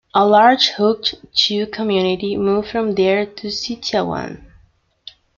[0.15, 4.41] A large Hock Chew community moved from there to Sitiawan.